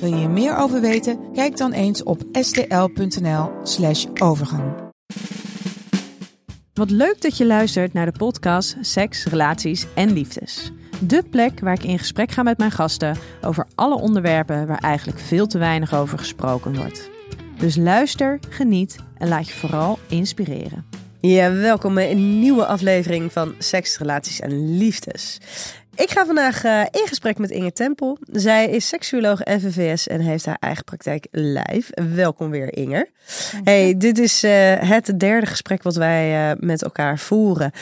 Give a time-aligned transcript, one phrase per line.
[0.00, 1.32] Wil je hier meer over weten?
[1.32, 4.72] Kijk dan eens op stl.nl/slash overgang.
[6.72, 10.72] Wat leuk dat je luistert naar de podcast Seks, Relaties en Liefdes.
[11.00, 15.18] De plek waar ik in gesprek ga met mijn gasten over alle onderwerpen waar eigenlijk
[15.18, 17.10] veel te weinig over gesproken wordt.
[17.58, 20.84] Dus luister, geniet en laat je vooral inspireren.
[21.20, 25.38] Ja, welkom bij een nieuwe aflevering van Seks, Relaties en Liefdes.
[25.94, 28.18] Ik ga vandaag uh, in gesprek met Inge Tempel.
[28.32, 32.04] Zij is seksuoloog en VVS en heeft haar eigen praktijk live.
[32.14, 33.08] Welkom weer, Inge.
[33.64, 37.72] Hey, dit is uh, het derde gesprek wat wij uh, met elkaar voeren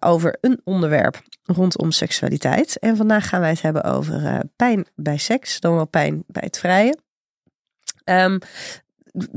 [0.00, 2.78] over een onderwerp rondom seksualiteit.
[2.78, 6.58] En vandaag gaan wij het hebben over pijn bij seks, dan wel pijn bij het
[6.58, 6.96] vrije.
[8.04, 8.38] Um,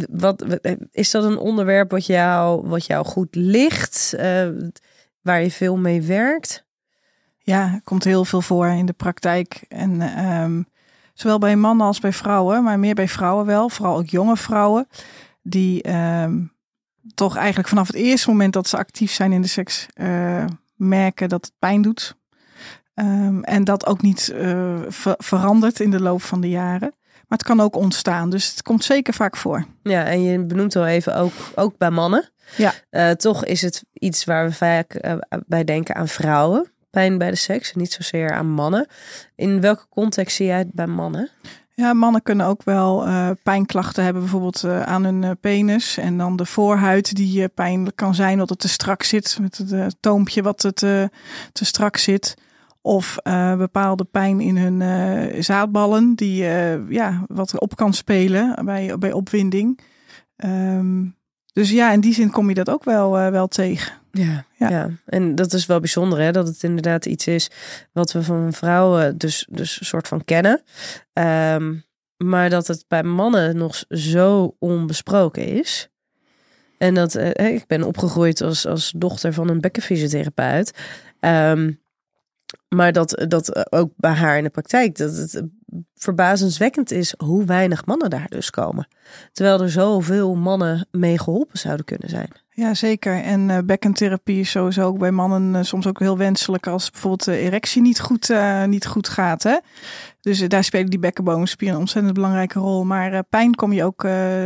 [0.10, 0.60] wat,
[0.92, 4.16] is dat een onderwerp wat jou, wat jou goed ligt,
[5.22, 6.63] waar je veel mee werkt?
[7.46, 9.66] Ja, komt heel veel voor in de praktijk.
[9.68, 10.66] En um,
[11.14, 13.70] zowel bij mannen als bij vrouwen, maar meer bij vrouwen wel.
[13.70, 14.88] Vooral ook jonge vrouwen.
[15.42, 16.52] Die um,
[17.16, 21.30] toch eigenlijk vanaf het eerste moment dat ze actief zijn in de seks uh, merken
[21.30, 22.16] dat het pijn doet.
[22.96, 26.94] Um, en dat ook niet uh, ver verandert in de loop van de jaren.
[27.28, 28.30] Maar het kan ook ontstaan.
[28.30, 29.66] Dus het komt zeker vaak voor.
[29.84, 32.30] Ja, en je benoemt al even ook, ook bij mannen.
[32.58, 32.74] Ja.
[32.92, 37.36] Uh, toch is het iets waar we vaak bij denken aan vrouwen pijn bij de
[37.36, 38.88] seks, niet zozeer aan mannen.
[39.36, 41.30] In welke context zie jij het bij mannen?
[41.76, 45.98] Ja, mannen kunnen ook wel uh, pijnklachten hebben, bijvoorbeeld uh, aan hun uh, penis.
[45.98, 49.38] En dan de voorhuid die pijnlijk kan zijn, omdat het te strak zit.
[49.42, 50.76] Met het toompje wat het
[51.52, 52.38] te strak zit.
[52.82, 53.16] Of
[53.58, 56.44] bepaalde pijn in hun zaadballen, die
[56.90, 59.80] ja, wat op kan spelen bij, bij opwinding.
[60.46, 61.16] Um,
[61.54, 64.03] dus ja, in die zin kom je dat ook wel, wel tegen.
[64.16, 67.50] Ja, ja, en dat is wel bijzonder hè, dat het inderdaad iets is
[67.92, 70.62] wat we van vrouwen dus, dus een soort van kennen.
[71.14, 71.84] Um,
[72.18, 75.90] maar dat het bij mannen nog zo onbesproken is.
[76.78, 80.78] En dat uh, ik ben opgegroeid als, als dochter van een bekkenfysiotherapeut.
[81.20, 81.82] Um,
[82.70, 85.44] maar dat, dat ook bij haar in de praktijk, dat het
[85.96, 88.88] verbazenswekkend is hoe weinig mannen daar dus komen.
[89.32, 92.30] Terwijl er zoveel mannen mee geholpen zouden kunnen zijn.
[92.56, 93.22] Ja, zeker.
[93.22, 97.26] En uh, bekkentherapie is sowieso ook bij mannen uh, soms ook heel wenselijk als bijvoorbeeld
[97.26, 99.44] de erectie niet goed, uh, niet goed gaat.
[99.44, 99.58] Hè?
[100.22, 102.84] Dus daar spelen die bekkenbodemspieren een ontzettend belangrijke rol.
[102.84, 104.02] Maar pijn kom je ook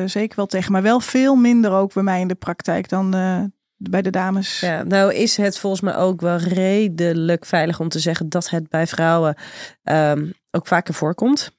[0.05, 0.71] zeker wel tegen.
[0.71, 3.09] Maar wel veel minder ook bij mij in de praktijk dan
[3.77, 4.59] bij de dames.
[4.59, 8.69] Ja, nou is het volgens mij ook wel redelijk veilig om te zeggen dat het
[8.69, 9.37] bij vrouwen
[9.83, 11.51] um, ook vaker voorkomt.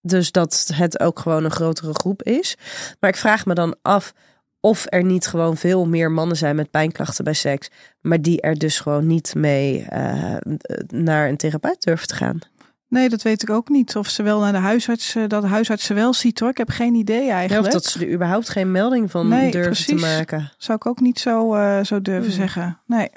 [0.00, 2.56] Dus dat het ook gewoon een grotere groep is.
[3.00, 4.12] Maar ik vraag me dan af
[4.60, 7.70] of er niet gewoon veel meer mannen zijn met pijnklachten bij seks,
[8.00, 10.36] maar die er dus gewoon niet mee uh,
[10.86, 12.38] naar een therapeut durven te gaan.
[12.88, 13.96] Nee, dat weet ik ook niet.
[13.96, 16.50] Of ze wel naar de huisarts, eh, dat de huisarts ze wel ziet hoor.
[16.50, 17.66] Ik heb geen idee eigenlijk.
[17.66, 19.86] of dat ze er überhaupt geen melding van nee, durven precies.
[19.86, 20.52] te maken.
[20.56, 22.40] Zou ik ook niet zo, uh, zo durven hmm.
[22.40, 22.78] zeggen.
[22.86, 23.08] Nee.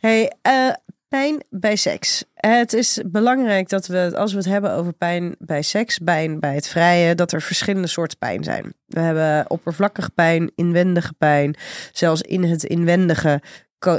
[0.00, 0.74] Hey, uh,
[1.10, 2.24] pijn bij seks.
[2.34, 6.54] Het is belangrijk dat we, als we het hebben over pijn bij seks, pijn bij
[6.54, 8.74] het vrije, dat er verschillende soorten pijn zijn.
[8.86, 11.54] We hebben oppervlakkige pijn, inwendige pijn.
[11.92, 13.40] Zelfs in het inwendige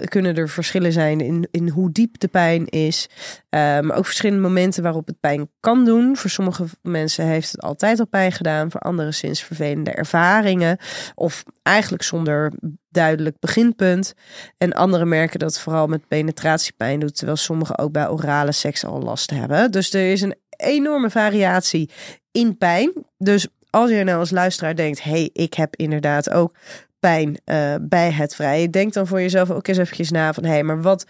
[0.06, 3.10] kunnen er verschillen zijn in, in hoe diep de pijn is.
[3.50, 6.18] Maar um, ook verschillende momenten waarop het pijn kan doen.
[6.18, 8.72] Voor sommige mensen heeft het altijd al pijn gedaan.
[8.72, 10.78] Voor anderen sinds vervelende ervaringen.
[11.16, 12.52] Of eigenlijk zonder
[12.90, 14.14] duidelijk beginpunt.
[14.58, 17.16] En anderen merken dat het vooral met penetratiepijn doet.
[17.16, 19.72] Terwijl sommigen ook bij orale seks al last hebben.
[19.72, 21.90] Dus er is een enorme variatie
[22.32, 22.94] in pijn.
[23.18, 26.54] Dus als je nou als luisteraar denkt: hey, ik heb inderdaad ook
[27.02, 28.70] pijn uh, bij het vrije.
[28.70, 31.06] Denk dan voor jezelf ook eens eventjes na van hé, hey, maar wat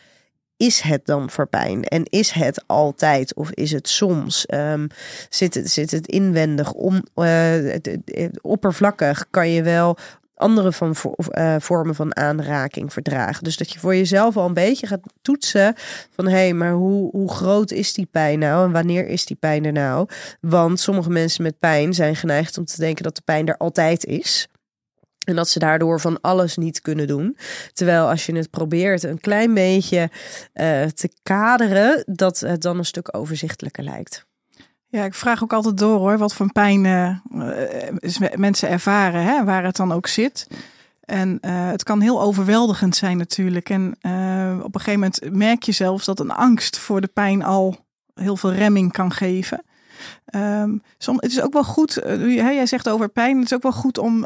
[0.57, 1.83] is het dan voor pijn?
[1.83, 4.45] En is het altijd of is het soms?
[4.53, 4.87] Um,
[5.29, 6.71] zit, het, zit het inwendig?
[6.71, 7.75] Om, uh,
[8.41, 9.97] oppervlakkig kan je wel
[10.35, 10.95] andere van,
[11.37, 13.43] uh, vormen van aanraking verdragen.
[13.43, 15.73] Dus dat je voor jezelf al een beetje gaat toetsen
[16.15, 19.37] van hé, hey, maar hoe, hoe groot is die pijn nou en wanneer is die
[19.39, 20.07] pijn er nou?
[20.39, 24.05] Want sommige mensen met pijn zijn geneigd om te denken dat de pijn er altijd
[24.05, 24.47] is.
[25.31, 27.37] En dat ze daardoor van alles niet kunnen doen.
[27.73, 30.09] Terwijl als je het probeert een klein beetje
[30.53, 34.25] uh, te kaderen, dat het dan een stuk overzichtelijker lijkt.
[34.87, 37.15] Ja, ik vraag ook altijd door hoor, wat voor pijn uh,
[38.35, 40.47] mensen ervaren, hè, waar het dan ook zit.
[41.01, 43.69] En het kan heel overweldigend zijn natuurlijk.
[43.69, 43.87] En
[44.63, 48.37] op een gegeven moment merk je zelfs dat een angst voor de pijn al heel
[48.37, 49.63] veel remming kan geven.
[50.35, 53.71] Um, het is ook wel goed, uh, jij zegt over pijn, het is ook wel
[53.71, 54.25] goed om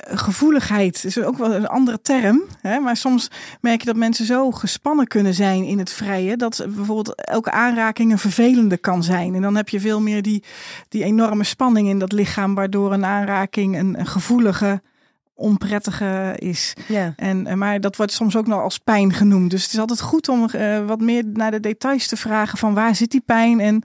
[0.00, 2.42] gevoeligheid is ook wel een andere term.
[2.60, 2.78] Hè?
[2.78, 3.30] Maar soms
[3.60, 6.36] merk je dat mensen zo gespannen kunnen zijn in het vrije.
[6.36, 9.34] Dat bijvoorbeeld elke aanraking een vervelende kan zijn.
[9.34, 10.42] En dan heb je veel meer die,
[10.88, 12.54] die enorme spanning in dat lichaam.
[12.54, 14.82] Waardoor een aanraking een, een gevoelige
[15.38, 16.72] onprettige is.
[16.88, 17.12] Ja.
[17.16, 19.50] En, eh, maar dat wordt soms ook nog als pijn genoemd.
[19.50, 22.74] Dus het is altijd goed om uh, wat meer naar de details te vragen van
[22.74, 23.84] waar zit die pijn en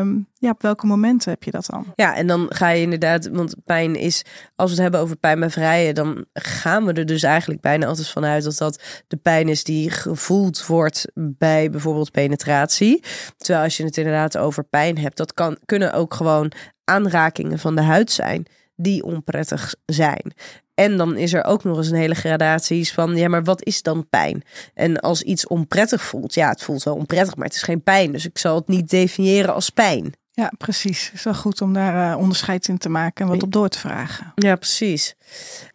[0.00, 1.86] um, ja, op welke momenten heb je dat dan?
[1.94, 4.22] Ja, en dan ga je inderdaad, want pijn is,
[4.54, 7.86] als we het hebben over pijn bij vrije, dan gaan we er dus eigenlijk bijna
[7.86, 13.02] altijd vanuit dat dat de pijn is die gevoeld wordt bij bijvoorbeeld penetratie.
[13.36, 16.52] Terwijl als je het inderdaad over pijn hebt, dat kan, kunnen ook gewoon
[16.84, 18.46] aanrakingen van de huid zijn
[18.76, 20.32] die onprettig zijn.
[20.74, 23.82] En dan is er ook nog eens een hele gradaties van, ja, maar wat is
[23.82, 24.42] dan pijn?
[24.74, 28.12] En als iets onprettig voelt, ja, het voelt wel onprettig, maar het is geen pijn.
[28.12, 30.12] Dus ik zal het niet definiëren als pijn.
[30.32, 31.04] Ja, precies.
[31.04, 33.68] Het is wel goed om daar uh, onderscheid in te maken en wat op door
[33.68, 34.32] te vragen.
[34.34, 35.14] Ja, precies.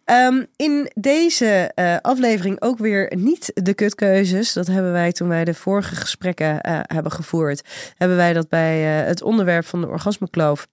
[0.04, 4.52] Um, in deze uh, aflevering ook weer niet de kutkeuzes.
[4.52, 7.68] Dat hebben wij toen wij de vorige gesprekken uh, hebben gevoerd.
[7.96, 10.66] Hebben wij dat bij het onderwerp van de orgasmekloof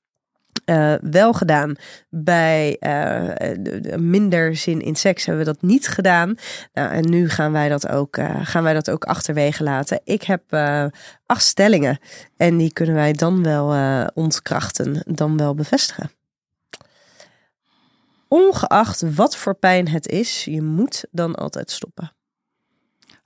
[0.69, 1.75] uh, wel gedaan.
[2.09, 6.35] Bij uh, minder zin in seks hebben we dat niet gedaan.
[6.73, 10.01] Nou, en nu gaan wij dat ook, uh, gaan wij dat ook achterwege laten.
[10.03, 10.53] Ik heb
[11.25, 11.99] acht stellingen.
[12.37, 13.75] En die kunnen wij dan wel
[14.13, 16.11] ontkrachten, dan wel bevestigen.
[18.27, 22.11] Ongeacht wat voor pijn het is, je moet dan altijd stoppen.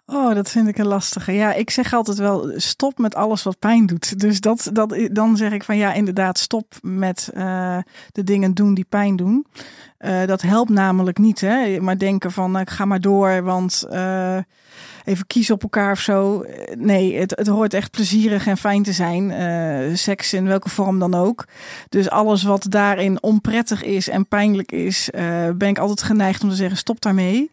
[0.06, 1.32] Oh, dat vind ik een lastige.
[1.32, 4.20] Ja, ik zeg altijd wel stop met alles wat pijn doet.
[4.20, 7.78] Dus dat, dat, dan zeg ik van ja, inderdaad, stop met uh,
[8.12, 9.46] de dingen doen die pijn doen.
[10.00, 11.80] Uh, dat helpt namelijk niet, hè?
[11.80, 14.38] Maar denken van nou, ik ga maar door, want uh,
[15.04, 16.46] even kiezen op elkaar of zo.
[16.78, 19.98] Nee, het, het hoort echt plezierig en fijn te zijn.
[19.98, 21.48] seks in welke vorm dan ook.
[21.90, 25.10] Dus alles wat daarin onprettig is en pijnlijk is,
[25.56, 27.52] ben ik altijd geneigd om te zeggen stop daarmee.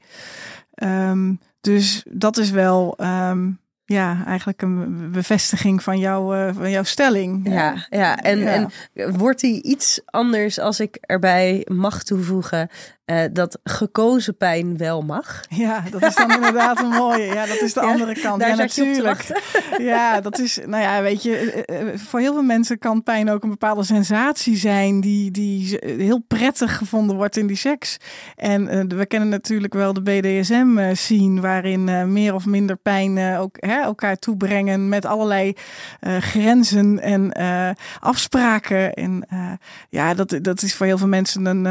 [0.82, 6.82] Um, dus dat is wel um, ja, eigenlijk een bevestiging van, jou, uh, van jouw
[6.82, 7.48] stelling.
[7.48, 8.16] Ja, ja.
[8.16, 8.68] En, ja.
[8.94, 12.68] en wordt die iets anders als ik erbij mag toevoegen
[13.10, 15.40] uh, dat gekozen pijn wel mag.
[15.48, 17.24] Ja, dat is dan inderdaad een mooie.
[17.24, 18.42] Ja, dat is de ja, andere kant.
[18.42, 19.26] ja, natuurlijk.
[19.78, 23.42] Ja, dat is, nou ja, weet je, uh, voor heel veel mensen kan pijn ook
[23.42, 27.96] een bepaalde sensatie zijn die, die heel prettig gevonden wordt in die seks.
[28.36, 33.80] En uh, we kennen natuurlijk wel de BDSM-scene, waarin meer of minder pijn ook hè,
[33.80, 35.56] elkaar toebrengen met allerlei
[36.00, 37.32] grenzen en
[38.00, 38.92] afspraken.
[38.92, 39.26] En
[39.88, 41.66] ja, dat, dat is voor heel veel mensen een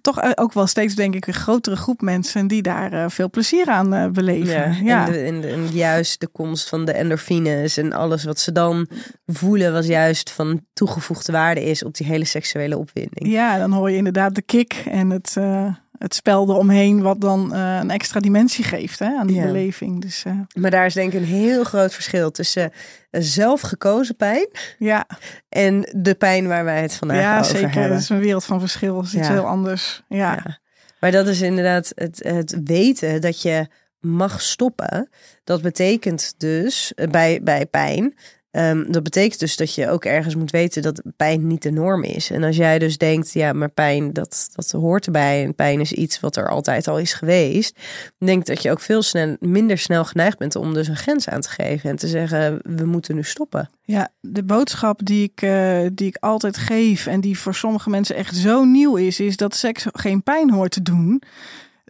[0.00, 3.66] toch ook wel steeds, denk ik, een grotere groep mensen die daar uh, veel plezier
[3.66, 4.52] aan uh, beleven.
[4.52, 5.06] Ja, ja.
[5.06, 8.52] En, de, en, de, en, juist de komst van de endorfines en alles wat ze
[8.52, 8.88] dan
[9.26, 13.32] voelen, was juist van toegevoegde waarde is op die hele seksuele opwinding.
[13.32, 15.34] Ja, dan hoor je inderdaad de kick en het.
[15.38, 19.44] Uh, het spel eromheen, wat dan uh, een extra dimensie geeft hè, aan die ja.
[19.44, 20.00] beleving.
[20.00, 20.40] Dus, uh...
[20.54, 24.48] Maar daar is denk ik een heel groot verschil tussen uh, zelf gekozen pijn
[24.78, 25.06] ja.
[25.48, 27.60] en de pijn waar wij het vandaag ja, over zeker.
[27.60, 27.80] hebben.
[27.80, 27.94] Ja, zeker.
[27.94, 28.94] Dat is een wereld van verschil.
[28.94, 30.02] Dat is iets heel anders.
[30.08, 30.32] Ja.
[30.32, 30.58] ja.
[31.00, 33.66] Maar dat is inderdaad het, het weten dat je
[34.00, 35.08] mag stoppen.
[35.44, 38.14] Dat betekent dus bij, bij pijn
[38.56, 42.02] Um, dat betekent dus dat je ook ergens moet weten dat pijn niet de norm
[42.02, 42.30] is.
[42.30, 45.44] En als jij dus denkt, ja, maar pijn, dat, dat hoort erbij.
[45.44, 47.78] En pijn is iets wat er altijd al is geweest.
[48.18, 51.40] Denk dat je ook veel snel, minder snel geneigd bent om dus een grens aan
[51.40, 51.90] te geven.
[51.90, 53.68] En te zeggen, we moeten nu stoppen.
[53.82, 58.16] Ja, de boodschap die ik, uh, die ik altijd geef en die voor sommige mensen
[58.16, 61.22] echt zo nieuw is, is dat seks geen pijn hoort te doen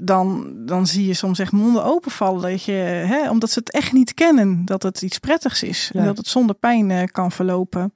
[0.02, 2.50] dan, dan zie je soms echt monden openvallen.
[2.50, 5.90] Dat je, hè, omdat ze het echt niet kennen, dat het iets prettigs is.
[5.92, 6.00] Ja.
[6.00, 7.92] En dat het zonder pijn uh, kan verlopen.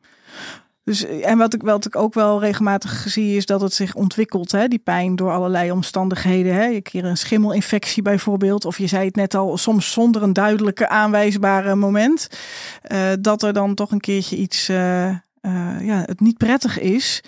[0.84, 4.52] Dus, en wat ik, wat ik ook wel regelmatig zie, is dat het zich ontwikkelt,
[4.52, 6.54] hè, die pijn, door allerlei omstandigheden.
[6.54, 6.64] Hè.
[6.64, 10.88] Je keer een schimmelinfectie bijvoorbeeld, of je zei het net al, soms zonder een duidelijke
[10.88, 12.28] aanwijsbare moment.
[12.92, 14.76] Uh, dat er dan toch een keertje iets, uh,
[15.80, 17.22] ja, het niet prettig is.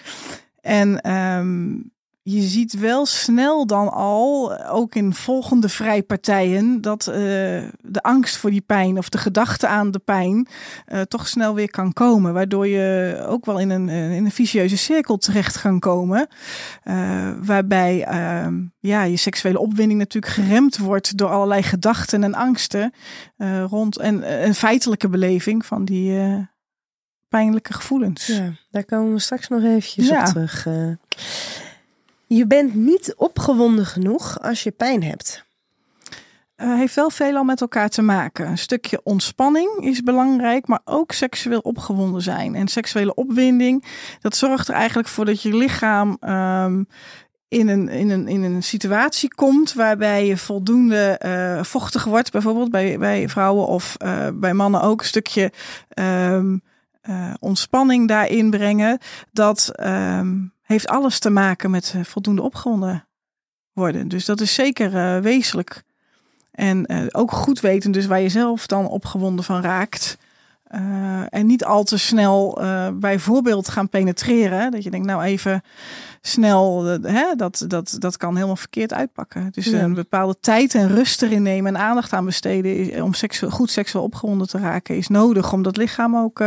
[0.60, 1.92] En um,
[2.24, 7.14] je ziet wel snel dan al, ook in volgende vrijpartijen, dat uh,
[7.80, 10.48] de angst voor die pijn of de gedachte aan de pijn
[10.92, 12.32] uh, toch snel weer kan komen.
[12.32, 16.26] Waardoor je ook wel in een, in een vicieuze cirkel terecht kan komen.
[16.84, 18.06] Uh, waarbij
[18.78, 22.92] ja, je seksuele opwinding natuurlijk geremd wordt door allerlei gedachten en angsten
[23.68, 26.20] rond en een feitelijke beleving van die
[27.28, 28.26] pijnlijke gevoelens.
[28.26, 30.20] Ja, daar komen we straks nog eventjes Ja.
[30.20, 30.66] op terug.
[32.34, 35.44] Je bent niet opgewonden genoeg als je pijn hebt.
[36.54, 38.46] Eh, heeft wel veelal met elkaar te maken.
[38.46, 42.54] Een stukje ontspanning is belangrijk, maar ook seksueel opgewonden zijn.
[42.54, 43.84] En seksuele opwinding,
[44.20, 46.82] dat zorgt er eigenlijk voor dat je lichaam ehm,
[47.48, 52.70] in, een, in, een, in een situatie komt waarbij je voldoende eh, vochtig wordt, bijvoorbeeld
[52.70, 55.52] bij, bij vrouwen of eh, bij mannen ook een stukje
[55.88, 56.56] ehm,
[57.00, 58.98] eh, ontspanning daarin brengen.
[59.32, 60.34] Dat ehm,
[60.72, 63.06] heeft alles te maken met eh, voldoende opgewonden
[63.72, 64.08] worden.
[64.08, 65.82] Dus dat is zeker eh, wezenlijk.
[66.50, 70.18] En eh, ook goed weten dus waar je zelf dan opgewonden van raakt.
[71.28, 72.60] En niet al te snel
[72.94, 74.70] bijvoorbeeld gaan penetreren.
[74.70, 75.62] Dat je denkt, nou even
[76.20, 79.48] snel, hè, dat, dat, dat kan helemaal verkeerd uitpakken.
[79.50, 79.80] Dus Ja.
[79.82, 83.70] een bepaalde tijd en rust erin nemen en aandacht aan besteden is- om seksueel, goed
[83.70, 86.40] seksueel opgewonden te raken is nodig om dat lichaam ook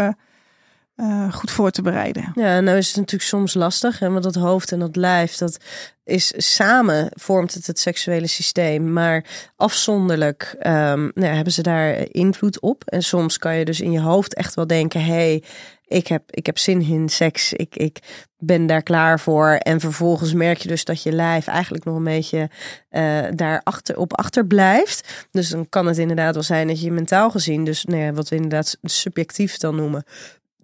[0.96, 2.32] eh, goed voor te bereiden.
[2.36, 4.00] Ja, nou is het natuurlijk soms lastig.
[4.00, 5.58] Hè, want dat hoofd en dat lijf, dat
[6.04, 8.94] is samen vormt het het seksuele systeem.
[8.94, 9.26] Maar
[9.56, 12.84] afzonderlijk ehm, nou hebben ze daar invloed op.
[12.84, 15.06] En soms kan je dus in je hoofd echt wel denken...
[15.06, 15.44] hey,
[15.88, 18.00] ik heb, ik heb zin in seks, ik, ik
[18.38, 19.48] ben daar klaar voor.
[19.48, 22.50] En vervolgens merk je dus dat je lijf eigenlijk nog een beetje
[22.90, 25.28] eh daar achter, op achter blijft.
[25.32, 27.66] Dus dan kan het inderdaad wel zijn dat je mentaal gezien...
[27.66, 30.04] dus nou wat we inderdaad subjectief dan noemen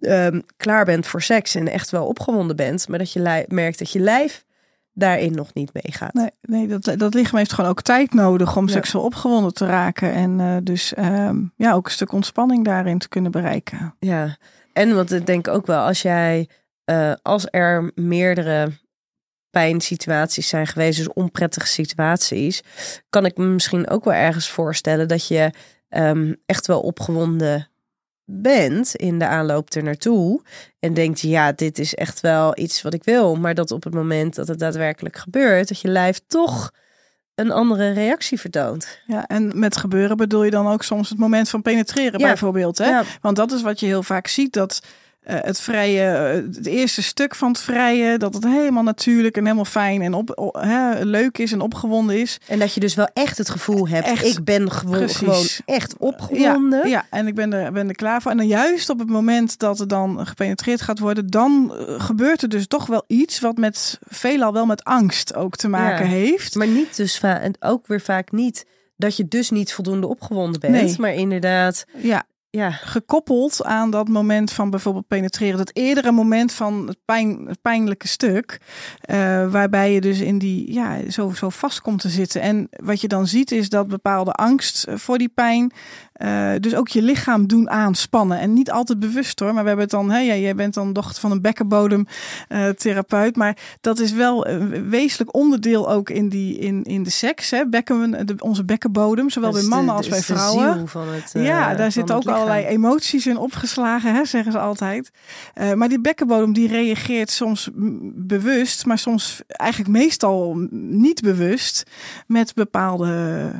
[0.02, 3.92] ehm, klaar bent voor seks en echt wel opgewonden bent, maar dat je merkt dat
[3.92, 4.44] je lijf
[4.94, 6.12] daarin nog niet meegaat.
[6.12, 8.72] Nee, nee dat, dat lichaam heeft gewoon ook tijd nodig om Ja.
[8.72, 10.12] seksueel opgewonden te raken.
[10.12, 13.94] En eh, dus ehm, ja, ook een stuk ontspanning daarin te kunnen bereiken.
[13.98, 14.36] Ja,
[14.72, 16.48] en wat ik denk ook wel, als jij,
[16.84, 18.70] eh, als er meerdere
[19.50, 22.62] pijnsituaties zijn geweest, dus onprettige situaties,
[23.10, 25.50] kan ik me misschien ook wel ergens voorstellen dat je
[25.88, 27.68] ehm, echt wel opgewonden
[28.32, 30.40] bent in de aanloop er naartoe
[30.80, 33.94] en denkt, ja, dit is echt wel iets wat ik wil, maar dat op het
[33.94, 36.70] moment dat het daadwerkelijk gebeurt, dat je lijf toch
[37.34, 38.98] een andere reactie vertoont.
[39.06, 42.26] Ja, en met gebeuren bedoel je dan ook soms het moment van penetreren Ja.
[42.26, 42.78] bijvoorbeeld.
[42.78, 42.88] Hè?
[42.88, 43.04] Ja.
[43.20, 44.82] Want dat is wat je heel vaak ziet, dat
[45.22, 49.42] eh, het vrije, eh, het eerste stuk van het vrije, dat het helemaal natuurlijk en
[49.42, 52.38] helemaal fijn en op, hè, leuk is en opgewonden is.
[52.48, 54.24] En dat je dus wel echt het gevoel hebt, Echt.
[54.24, 56.78] ik ben gewo- gewoon echt opgewonden.
[56.78, 58.30] Ja, ja, en ik ben er, ben er klaar voor.
[58.30, 62.42] En dan juist op het moment dat er dan gepenetreerd gaat worden, dan eh, gebeurt
[62.42, 66.10] er dus toch wel iets wat met veelal wel met angst ook te maken Ja.
[66.10, 66.54] heeft.
[66.54, 68.64] Maar niet dus en ook weer vaak niet
[68.96, 70.72] dat je dus niet voldoende opgewonden bent.
[70.72, 70.94] Nee.
[70.98, 72.22] Maar inderdaad, Ja,
[72.54, 75.56] ja, gekoppeld aan dat moment van bijvoorbeeld penetreren.
[75.58, 78.60] Dat eerdere moment van het, pijn, het pijnlijke stuk.
[79.00, 82.40] eh, waarbij je dus in die, ja, zo, zo vast komt te zitten.
[82.40, 85.72] En wat je dan ziet is dat bepaalde angst eh, voor die pijn.
[86.12, 88.38] eh, dus ook je lichaam doen aanspannen.
[88.38, 89.52] En niet altijd bewust hoor.
[89.54, 93.36] Maar we hebben het dan, hè, jij bent dan dochter van een bekkenbodemtherapeut.
[93.36, 97.50] maar dat is wel een wezenlijk onderdeel ook in, die, in, in de seks.
[97.50, 97.66] Hè?
[97.68, 100.80] Bekken, de, onze bekkenbodem, zowel bij de- mannen als bij vrouwen.
[101.12, 105.10] het, Ja, daar het ook allerlei emoties in opgeslagen, hè, zeggen ze altijd.
[105.54, 107.68] Eh, maar die bekkenbodem die reageert soms
[108.14, 111.82] bewust, maar soms eigenlijk meestal niet bewust
[112.26, 113.50] met bepaalde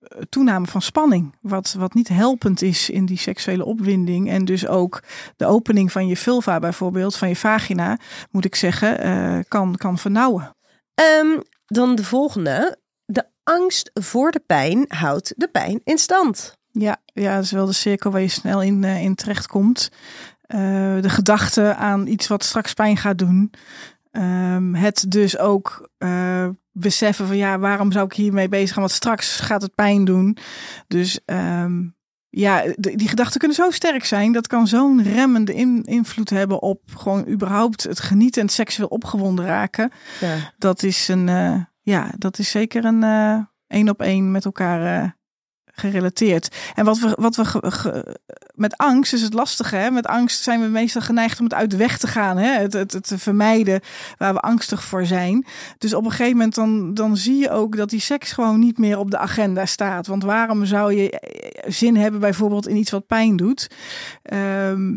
[0.00, 1.34] eh, toename van spanning.
[1.40, 4.30] Wat, wat niet helpend is in die seksuele opwinding.
[4.30, 5.02] En dus ook
[5.36, 7.98] de opening van je vulva bijvoorbeeld, van je vagina,
[8.30, 10.56] moet ik zeggen, eh, kan, kan vernauwen.
[10.94, 12.78] Ehm, dan de volgende.
[13.04, 16.58] De angst voor de pijn houdt de pijn in stand.
[16.72, 19.90] Ja, ja, dat is wel de cirkel waar je snel in, eh, in terechtkomt.
[20.42, 20.58] Eh,
[21.00, 23.52] de gedachte aan iets wat straks pijn gaat doen.
[24.10, 28.80] Ehm, het dus ook eh, beseffen van ja, waarom zou ik hiermee bezig gaan?
[28.82, 30.36] Want straks gaat het pijn doen.
[30.88, 31.82] Dus ehm,
[32.28, 34.32] ja, de- die gedachten kunnen zo sterk zijn.
[34.32, 38.88] Dat kan zo'n remmende in- invloed hebben op gewoon überhaupt het genieten en het seksueel
[38.88, 39.90] opgewonden raken.
[40.20, 40.36] Ja.
[40.58, 41.26] Dat is een,
[41.82, 43.02] ja, dat is zeker een
[43.66, 45.16] één op één met elkaar
[45.80, 46.56] gerelateerd.
[46.74, 47.44] En wat we, wat we
[48.54, 49.76] met angst is het lastige.
[49.76, 49.90] Hè?
[49.90, 52.36] Met angst zijn we meestal geneigd om het uit de weg te gaan.
[52.36, 52.50] Hè?
[52.50, 53.80] Het, het, het te vermijden
[54.18, 55.46] waar we angstig voor zijn.
[55.78, 58.78] Dus op een gegeven moment dan, dan zie je ook dat die seks gewoon niet
[58.78, 60.06] meer op de agenda staat.
[60.06, 63.70] Want waarom zou je eh, zin hebben bijvoorbeeld in iets wat pijn doet?
[64.22, 64.92] Ehm,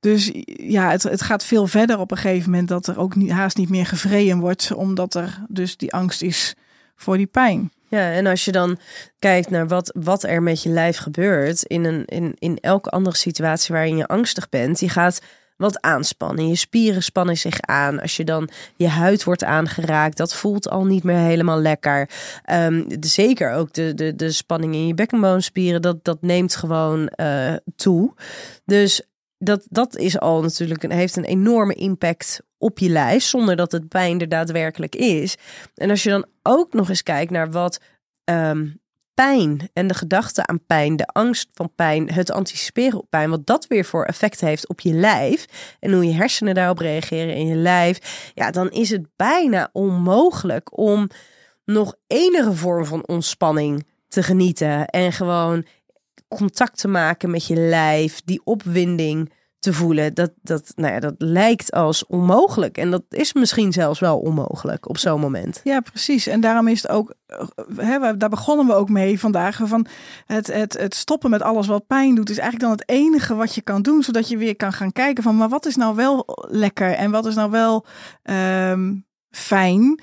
[0.00, 3.30] dus ja, het, het gaat veel verder op een gegeven moment dat er ook niet,
[3.30, 4.72] haast niet meer gevreden wordt.
[4.74, 6.54] Omdat er dus die angst is
[6.96, 7.70] voor die pijn.
[7.92, 8.78] Ja, en als je dan
[9.18, 13.16] kijkt naar wat, wat er met je lijf gebeurt in, een, in, in elke andere
[13.16, 15.20] situatie waarin je angstig bent, je gaat
[15.56, 16.48] wat aanspannen.
[16.48, 18.00] Je spieren spannen zich aan.
[18.00, 22.08] Als je dan je huid wordt aangeraakt, dat voelt al niet meer helemaal lekker.
[22.44, 27.08] Ehm, de- zeker ook de, de, de spanning in je bekkenboonspieren, dat, dat neemt gewoon
[27.08, 28.14] eh, toe.
[28.64, 29.02] Dus
[29.44, 33.72] dat, dat is al natuurlijk een, heeft een enorme impact op je lijf, zonder dat
[33.72, 35.36] het pijn er daadwerkelijk is.
[35.74, 37.80] En als je dan ook nog eens kijkt naar wat
[38.24, 38.68] ehm,
[39.14, 43.46] pijn en de gedachte aan pijn, de angst van pijn, het anticiperen op pijn, wat
[43.46, 45.46] dat weer voor effect heeft op je lijf
[45.80, 50.78] en hoe je hersenen daarop reageren in je lijf, ja, dan is het bijna onmogelijk
[50.78, 51.08] om
[51.64, 55.64] nog enige vorm van ontspanning te genieten en gewoon
[56.36, 60.14] contact te maken met je lijf, die opwinding te voelen.
[60.14, 62.78] Dat, dat, nou ja, dat lijkt als onmogelijk.
[62.78, 65.60] En dat is misschien zelfs wel onmogelijk op zo'n moment.
[65.64, 66.26] Ja, precies.
[66.26, 67.14] En daarom is het ook,
[67.76, 69.60] hè, daar begonnen we ook mee vandaag.
[69.62, 69.86] Van
[70.26, 73.54] het, het, het stoppen met alles wat pijn doet, is eigenlijk dan het enige wat
[73.54, 74.02] je kan doen.
[74.02, 76.90] Zodat je weer kan gaan kijken van, maar wat is nou wel lekker?
[76.92, 77.86] En wat is nou wel
[78.22, 78.94] ehm,
[79.32, 80.00] fijn?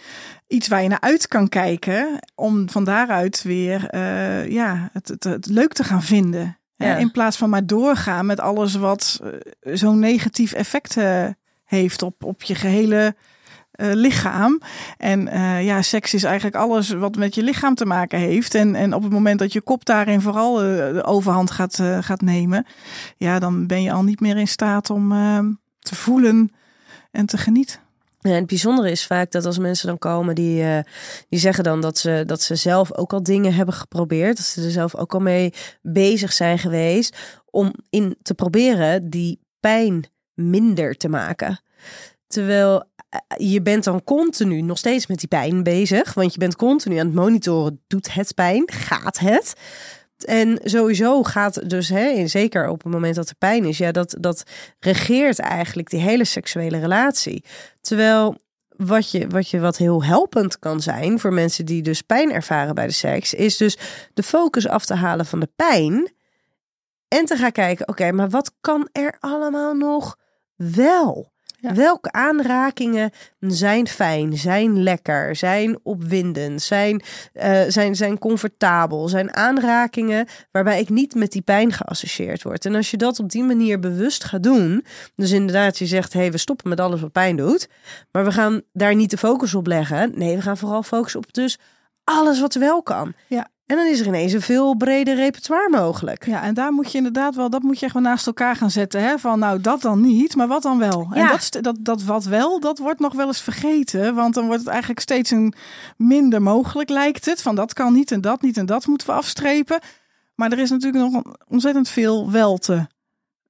[0.48, 2.20] Iets waar je naar uit kan kijken.
[2.36, 6.58] Om van daaruit weer uh, ja, het, het, het leuk te gaan vinden.
[6.76, 6.96] Ja.
[6.96, 11.26] In plaats van maar doorgaan met alles wat uh, zo'n negatief effect uh,
[11.66, 13.16] heeft op, op je gehele
[13.76, 14.62] uh, lichaam.
[14.98, 15.22] En
[15.64, 18.56] ja, seks is eigenlijk alles wat met je lichaam te maken heeft.
[18.56, 22.66] En, en op het moment dat je kop daarin vooral de overhand gaat, gaat nemen,
[23.18, 25.10] ja, dan ben je al niet meer in staat om
[25.80, 26.52] te voelen
[27.12, 27.80] en te genieten.
[28.22, 30.80] En het bijzondere is vaak dat als mensen dan komen, die, uh,
[31.30, 34.38] die zeggen dan dat ze, dat ze zelf ook al dingen hebben geprobeerd.
[34.38, 37.18] Dat ze er zelf ook al mee bezig zijn geweest.
[37.46, 41.62] Om in te proberen die pijn minder te maken.
[42.28, 43.20] Terwijl eh,
[43.52, 46.14] je bent dan continu nog steeds met die pijn bezig.
[46.14, 47.82] Want je bent continu aan het monitoren.
[47.88, 48.64] Doet het pijn?
[48.72, 49.54] Gaat het?
[50.26, 54.16] En sowieso gaat dus, hè, zeker op het moment dat er pijn is, ja, dat,
[54.20, 54.44] dat
[54.80, 57.44] regeert eigenlijk die hele seksuele relatie.
[57.82, 58.38] Terwijl
[58.76, 62.76] wat, je, wat, je, wat heel helpend kan zijn voor mensen die dus pijn ervaren
[62.76, 63.78] bij de seks, is dus
[64.14, 66.12] de focus af te halen van de pijn.
[67.08, 70.18] En te gaan kijken, oké, maar wat kan er allemaal nog
[70.56, 71.32] wel?
[71.62, 77.01] Welke aanrakingen zijn fijn, zijn lekker, zijn opwindend, zijn,
[77.34, 82.65] uh, zijn, zijn comfortabel, zijn aanrakingen waarbij ik niet met die pijn geassocieerd word.
[82.65, 86.19] En als je dat op die manier bewust gaat doen, dus inderdaad je zegt, hé,
[86.19, 87.69] hey, we stoppen met alles wat pijn doet,
[88.12, 90.12] maar we gaan daar niet de focus op leggen.
[90.15, 91.60] Nee, we gaan vooral focussen op dus
[92.04, 93.13] alles wat wel kan.
[93.28, 93.48] Ja.
[93.69, 96.25] En dan is er ineens een veel breder repertoire mogelijk.
[96.25, 99.01] Ja, en daar moet je inderdaad wel, dat moet je gewoon naast elkaar gaan zetten.
[99.01, 99.17] Hè?
[99.17, 101.08] Van nou, dat dan niet, maar wat dan wel?
[101.13, 101.21] Ja.
[101.21, 104.15] En dat, dat, dat wat wel, dat wordt nog wel eens vergeten.
[104.15, 105.53] Want dan wordt het eigenlijk steeds een
[105.97, 107.41] minder mogelijk, lijkt het.
[107.41, 109.79] Van dat kan niet en dat niet en dat moeten we afstrepen.
[110.36, 112.88] Maar er is natuurlijk nog ontzettend veel wel te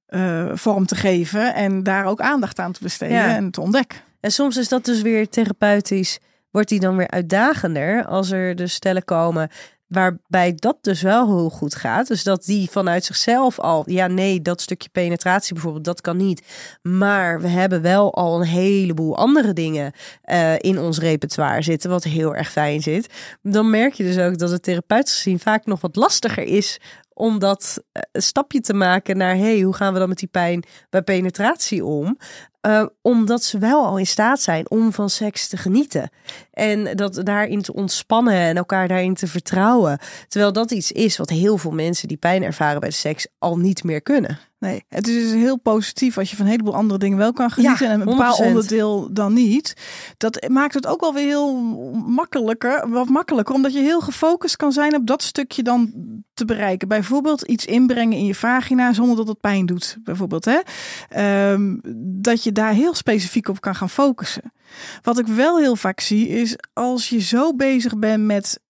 [0.08, 1.54] uh, vorm te geven.
[1.54, 3.34] En daar ook aandacht aan te besteden ja.
[3.34, 3.98] en te ontdekken.
[4.20, 6.18] En soms is dat dus weer therapeutisch
[6.50, 9.50] wordt die dan weer uitdagender als er dus stellen komen
[9.90, 12.06] Waarbij dat dus wel heel goed gaat.
[12.06, 16.42] Dus dat die vanuit zichzelf al, ja, nee, dat stukje penetratie bijvoorbeeld, dat kan niet.
[16.82, 19.92] Maar we hebben wel al een heleboel andere dingen
[20.24, 23.14] uh, in ons repertoire zitten, wat heel erg fijn zit.
[23.42, 26.80] Dan merk je dus ook dat het therapeutisch gezien vaak nog wat lastiger is
[27.14, 30.64] om dat uh, stapje te maken naar, hey, hoe gaan we dan met die pijn
[30.90, 32.18] bij penetratie om?
[32.66, 36.10] Uh, omdat ze wel al in staat zijn om van seks te genieten.
[36.52, 39.98] En dat daarin te ontspannen en elkaar daarin te vertrouwen.
[40.28, 43.84] Terwijl dat iets is wat heel veel mensen die pijn ervaren bij seks al niet
[43.84, 44.38] meer kunnen.
[44.60, 47.50] Nee, het is dus heel positief als je van een heleboel andere dingen wel kan
[47.50, 49.74] genieten ja, en een bepaald onderdeel dan niet.
[50.16, 51.54] Dat maakt het ook wel weer heel
[52.06, 55.92] makkelijker, wat makkelijker, omdat je heel gefocust kan zijn op dat stukje dan
[56.40, 56.88] te bereiken.
[56.88, 60.44] Bijvoorbeeld iets inbrengen in je vagina zonder dat het pijn doet, bijvoorbeeld.
[60.44, 60.58] Hè?
[61.52, 61.80] Um,
[62.22, 64.52] dat je daar heel specifiek op kan gaan focussen.
[65.02, 68.60] Wat ik wel heel vaak zie is als je zo bezig bent met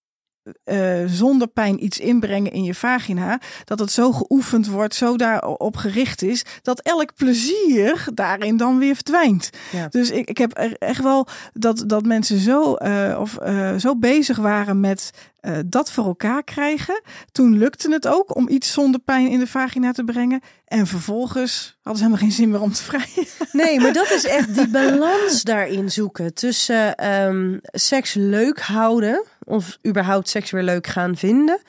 [0.64, 5.76] uh, zonder pijn iets inbrengen in je vagina, dat het zo geoefend wordt, zo daarop
[5.76, 9.50] gericht is, dat elk plezier daarin dan weer verdwijnt.
[9.72, 9.88] Ja.
[9.88, 14.36] Dus ik, ik heb echt wel dat, dat mensen zo, uh, of, uh, zo bezig
[14.36, 15.10] waren met
[15.66, 17.02] dat voor elkaar krijgen.
[17.32, 20.40] Toen lukte het ook om iets zonder pijn in de vagina te brengen.
[20.64, 23.26] En vervolgens hadden ze helemaal geen zin meer om te vrijen.
[23.52, 29.78] Nee, maar dat is echt die balans daarin zoeken tussen um, seks leuk houden of
[29.86, 31.60] überhaupt seks weer leuk gaan vinden.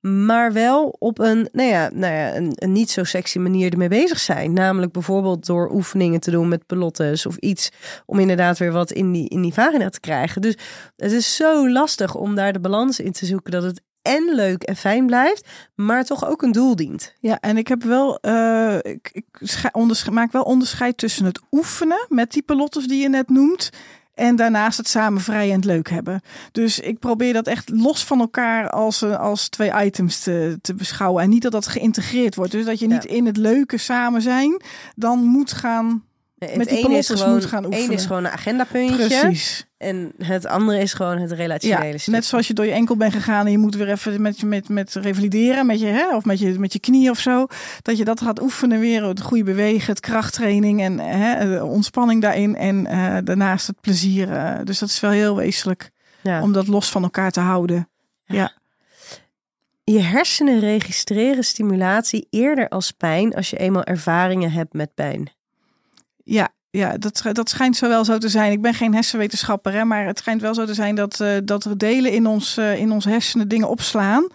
[0.00, 3.88] Maar wel op een, nou ja, nou ja, een, een, niet zo sexy manier ermee
[3.88, 4.52] bezig zijn.
[4.52, 7.70] Namelijk bijvoorbeeld door oefeningen te doen met pelottes of iets.
[8.06, 10.42] Om inderdaad weer wat in die, in die vagina te krijgen.
[10.42, 10.56] Dus
[10.96, 13.52] het is zo lastig om daar de balans in te zoeken.
[13.52, 17.14] Dat het en leuk en fijn blijft, maar toch ook een doel dient.
[17.20, 22.32] Ja, en ik heb wel, uh, ik, ik maak wel onderscheid tussen het oefenen met
[22.32, 23.70] die pelottes die je net noemt
[24.18, 26.20] En daarnaast het samen vrij en het leuk hebben.
[26.52, 30.74] Dus ik probeer dat echt los van elkaar als, eh, als twee items te, te
[30.74, 31.22] beschouwen.
[31.22, 32.52] En niet dat dat geïntegreerd wordt.
[32.52, 33.10] Dus dat je niet Ja.
[33.14, 34.62] in het leuke samen zijn
[34.96, 36.02] dan moet gaan.
[36.38, 38.94] Nee, Met die ene is gewoon, moet gaan is gewoon een agendapuntje.
[39.06, 39.66] Precies.
[39.76, 42.14] En het andere is gewoon het Ja, relationele stuk.
[42.14, 44.68] net zoals je door je enkel bent gegaan en je moet weer even met, met,
[44.68, 47.46] met revalideren, met je, hè, of met je, met je knie of zo.
[47.82, 52.56] Dat je dat gaat oefenen weer, het goede bewegen, het krachttraining en hè, ontspanning daarin.
[52.56, 54.32] En eh, daarnaast het plezier.
[54.32, 55.90] eh, dus dat is wel heel wezenlijk
[56.22, 56.42] Ja.
[56.42, 57.88] om dat los van elkaar te houden.
[59.84, 65.30] Je hersenen registreren stimulatie eerder als pijn als je eenmaal ervaringen hebt met pijn.
[66.28, 68.52] Ja, ja dat, dat schijnt zo wel zo te zijn.
[68.52, 71.64] Ik ben geen hersenwetenschapper, hè, maar het schijnt wel zo te zijn dat, eh, dat
[71.64, 74.26] er delen in ons, eh, in ons hersenen dingen opslaan.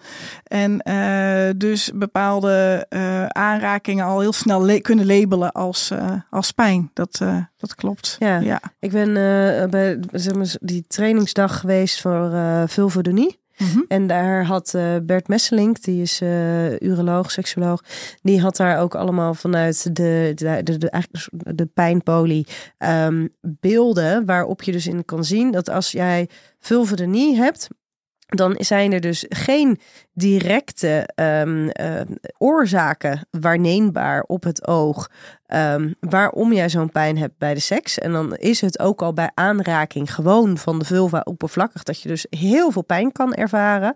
[0.44, 2.86] En eh, dus bepaalde
[3.28, 5.92] aanrakingen al heel snel kunnen labelen als,
[6.30, 6.90] als pijn.
[6.92, 7.20] Dat,
[7.56, 8.16] dat klopt.
[8.18, 8.38] Ja.
[8.38, 8.60] ja.
[8.78, 9.12] Ik ben
[9.70, 12.62] bij zeg maar, die trainingsdag geweest voor eh
[13.58, 13.80] Mhm.
[13.88, 17.82] En daar had eh, Bert Messelink, die is eh, uroloog, seksoloog,
[18.22, 20.90] die had daar ook allemaal vanuit de, de, de, de,
[21.54, 22.46] de pijnpolie
[22.78, 26.28] ehm, beelden waarop je dus in kan zien dat als jij
[26.60, 27.68] vulvodynie hebt,
[28.26, 29.78] dan zijn er dus geen
[30.14, 32.00] directe ehm, eh,
[32.38, 35.10] oorzaken waarneembaar op het oog
[35.44, 37.98] ehm, waarom jij zo'n pijn hebt bij de seks.
[37.98, 42.08] En dan is het ook al bij aanraking gewoon van de vulva oppervlakkig dat je
[42.08, 43.94] dus heel veel pijn kan ervaren.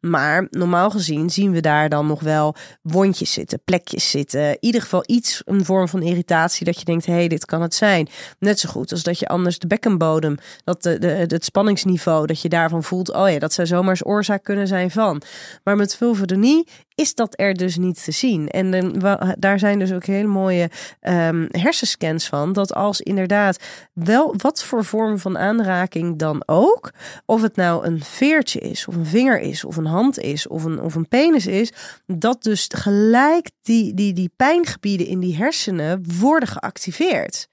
[0.00, 4.50] Maar normaal gezien zien we daar dan nog wel wondjes zitten, plekjes zitten.
[4.50, 7.62] In ieder geval iets, een vorm van irritatie dat je denkt, hé, hey, dit kan
[7.62, 8.08] het zijn.
[8.38, 12.42] Net zo goed als dat je anders de bekkenbodem, dat de, de, het spanningsniveau, dat
[12.42, 15.22] je daarvan voelt, oh ja, dat zou zomaar eens oorzaak kunnen zijn van.
[15.68, 18.48] Maar met vulvodynie is dat er dus niet te zien.
[18.48, 22.52] En dan, wa- daar zijn dus ook hele mooie ehm, hersenscans van.
[22.52, 26.90] Dat als inderdaad wel wat voor vorm van aanraking dan ook.
[27.26, 30.64] Of het nou een veertje is, of een vinger is, of een hand is, of
[30.64, 31.72] een, of een penis is.
[32.06, 37.48] Dat dus gelijk die, die, die pijngebieden in die hersenen worden geactiveerd.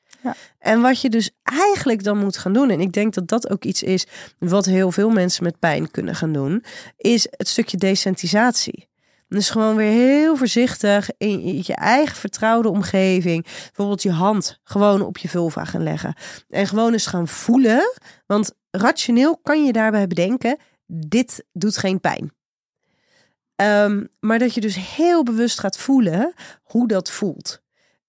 [0.59, 3.63] En wat je dus eigenlijk dan moet gaan doen, en ik denk dat dat ook
[3.63, 4.05] iets is
[4.39, 6.63] wat heel veel mensen met pijn kunnen gaan doen,
[6.97, 8.88] is het stukje desensitisatie.
[9.27, 13.43] Dus gewoon weer heel voorzichtig in je eigen vertrouwde omgeving.
[13.43, 16.13] Bijvoorbeeld je hand gewoon op je vulva gaan leggen.
[16.49, 17.93] En gewoon eens gaan voelen.
[18.25, 20.57] Want rationeel kan je daarbij bedenken,
[20.88, 22.33] dit doet geen pijn.
[23.55, 26.33] Ehm, maar dat je dus heel bewust gaat voelen
[26.63, 27.63] hoe dat voelt.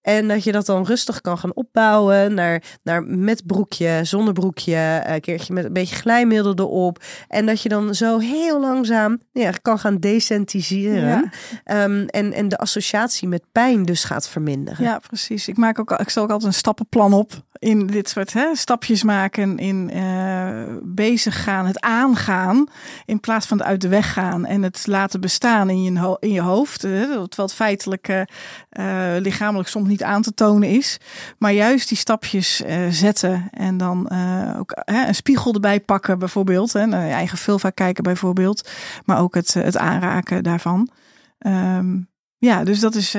[0.07, 5.01] En dat je dat dan rustig kan gaan opbouwen naar, naar met broekje, zonder broekje,
[5.05, 7.03] een keertje met een beetje glijmiddel erop.
[7.27, 11.07] En dat je dan zo heel langzaam ja, kan gaan desentiseren.
[11.07, 11.29] Ja.
[11.63, 14.83] Ehm, en, en de associatie met pijn dus gaat verminderen.
[14.83, 15.47] Ja, precies.
[15.47, 19.03] Ik maak ook, ik stel ook altijd een stappenplan op in dit soort hè, stapjes
[19.03, 22.67] maken, in eh, bezig gaan, het aangaan,
[23.05, 26.31] in plaats van het uit de weg gaan en het laten bestaan in je, in
[26.31, 26.81] je hoofd.
[26.81, 28.21] Hè, terwijl het feitelijk eh,
[28.69, 30.99] eh, lichamelijk soms niet aan te tonen is,
[31.37, 34.11] maar juist die stapjes zetten en dan
[34.57, 38.69] ook hè, een spiegel erbij pakken bijvoorbeeld, hè, naar je eigen vulva kijken bijvoorbeeld,
[39.05, 40.89] maar ook het, het aanraken daarvan.
[41.37, 41.97] Ehm,
[42.37, 43.11] ja, dus dat is,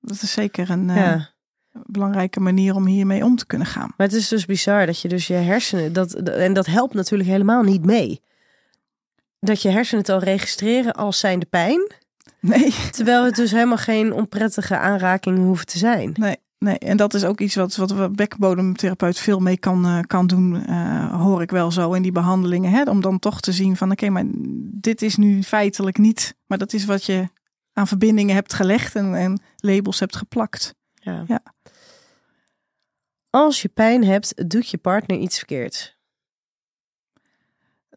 [0.00, 0.90] dat is zeker een.
[1.86, 3.92] Belangrijke manier om hiermee om te kunnen gaan.
[3.96, 7.30] Maar het is dus bizar dat je dus je hersenen, dat, en dat helpt natuurlijk
[7.30, 8.20] helemaal niet mee.
[9.40, 11.92] Dat je hersenen het al registreren als zijnde pijn,
[12.40, 16.14] Nee, terwijl het dus helemaal geen onprettige aanraking hoeft te zijn.
[16.14, 16.78] nee, nee.
[16.78, 20.66] En dat is ook iets wat, wat we bekkenbodemtherapeut veel mee kan, eh, kan doen,
[20.66, 22.70] eh, hoor ik wel zo in die behandelingen.
[22.70, 22.82] Hè?
[22.82, 24.24] Om dan toch te zien van oké, maar
[24.60, 27.28] dit is nu feitelijk niet, maar dat is wat je
[27.72, 30.74] aan verbindingen hebt gelegd en, en labels hebt geplakt.
[30.94, 31.24] Ja.
[31.26, 31.42] Ja.
[33.30, 35.97] Als je pijn hebt, doet je partner iets verkeerd.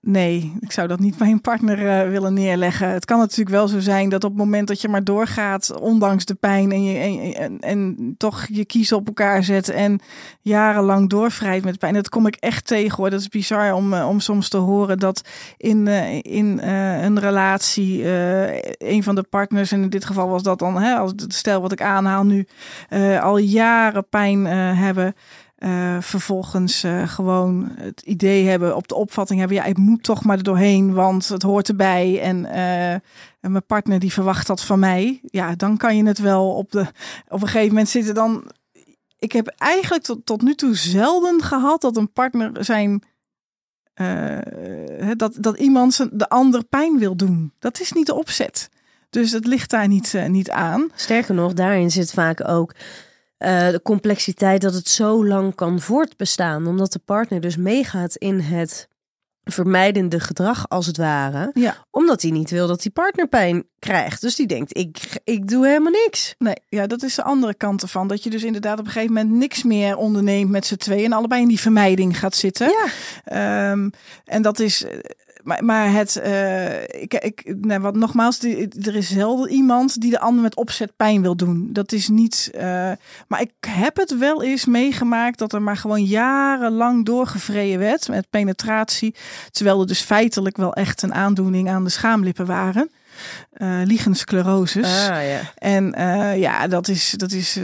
[0.03, 2.89] Nee, ik zou dat niet bij een partner eh, willen neerleggen.
[2.89, 6.25] Het kan natuurlijk wel zo zijn dat op het moment dat je maar doorgaat, ondanks
[6.25, 9.99] de pijn, en, je, en, en, en toch je kiezen op elkaar zet en
[10.41, 11.93] jarenlang doorvrijt met pijn.
[11.93, 13.09] Dat kom ik echt tegen hoor.
[13.09, 18.05] Dat is bizar om, eh, om soms te horen dat in, eh, in een relatie
[18.77, 21.61] een van de partners, en in dit geval was dat dan, hè, als het stel
[21.61, 22.47] wat ik aanhaal nu,
[23.21, 25.15] al jaren pijn hebben.
[25.61, 30.23] Eh, vervolgens eh, gewoon het idee hebben, op de opvatting hebben, ja, ik moet toch
[30.23, 32.21] maar er doorheen, want het hoort erbij.
[32.21, 33.01] En, eh, en
[33.51, 35.19] mijn partner die verwacht dat van mij.
[35.23, 36.85] Ja, dan kan je het wel op de.
[37.27, 38.51] Op een gegeven moment zitten dan.
[39.19, 43.03] Ik heb eigenlijk tot, tot nu toe zelden gehad dat een partner zijn.
[45.17, 47.53] dat, dat iemand de ander pijn wil doen.
[47.59, 48.69] Dat is niet de opzet.
[49.09, 50.89] Dus het ligt daar niet, niet aan.
[50.95, 52.73] Sterker nog, daarin zit vaak ook
[53.41, 56.67] eh, de complexiteit dat het zo lang kan voortbestaan.
[56.67, 58.87] Omdat de partner dus meegaat in het
[59.43, 61.51] vermijdende gedrag als het ware.
[61.53, 61.85] Ja.
[61.91, 64.21] Omdat hij niet wil dat die partner pijn krijgt.
[64.21, 66.35] Dus die denkt, ik, ik doe helemaal niks.
[66.37, 68.07] Nee, ja, dat is de andere kant ervan.
[68.07, 71.05] Dat je dus inderdaad op een gegeven moment niks meer onderneemt met z'n tweeën.
[71.05, 72.67] En allebei in die vermijding gaat zitten.
[72.67, 72.85] Ja.
[73.23, 73.89] Ehm,
[74.25, 74.85] en dat is.
[75.43, 80.19] Maar, maar het, eh, ik, ik, wat nogmaals, die- er is zelden iemand die de
[80.19, 81.69] ander met opzet pijn wil doen.
[81.71, 82.49] Dat is niet.
[82.53, 82.61] eh,
[83.27, 88.29] maar ik heb het wel eens meegemaakt dat er maar gewoon jarenlang doorgevreden werd met
[88.29, 89.15] penetratie.
[89.51, 92.89] Terwijl er dus feitelijk wel echt een aandoening aan de schaamlippen waren.
[93.51, 94.85] Eh lichensclerosis.
[95.09, 95.39] Ah, ja.
[95.55, 95.93] En
[96.39, 97.59] ja, dat is, dat is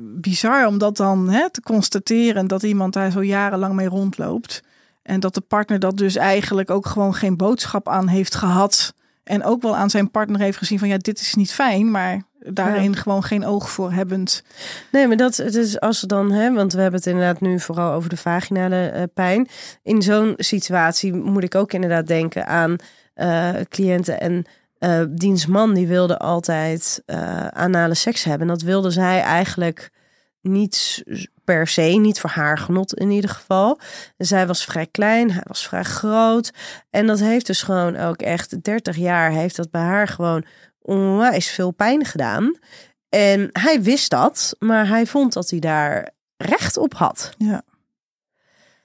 [0.00, 4.62] bizar om dat dan hè, te constateren dat iemand daar zo jarenlang mee rondloopt.
[5.04, 8.94] En dat de partner dat dus eigenlijk ook gewoon geen boodschap aan heeft gehad.
[9.24, 12.22] En ook wel aan zijn partner heeft gezien van ja, dit is niet fijn, maar
[12.38, 14.44] daarin gewoon geen oog voor hebbend.
[14.92, 17.60] Nee, maar dat het is als we dan, hè, want we hebben het inderdaad nu
[17.60, 19.48] vooral over de vaginale eh, pijn.
[19.82, 22.76] In zo'n situatie moet ik ook inderdaad denken aan
[23.14, 24.44] eh, cliënten en
[24.78, 28.46] eh diens man die wilde altijd eh, anale seks hebben.
[28.46, 29.90] Dat wilde zij eigenlijk
[30.44, 31.04] niet
[31.44, 33.78] per se, niet voor haar genot in ieder geval.
[34.16, 36.52] Zij was vrij klein, hij was vrij groot.
[36.90, 40.44] En dat heeft dus gewoon ook echt 30 jaar heeft dat bij haar gewoon
[40.78, 42.58] onwijs veel pijn gedaan.
[43.08, 47.34] En hij wist dat, maar hij vond dat hij daar recht op had.
[47.38, 47.62] Ja.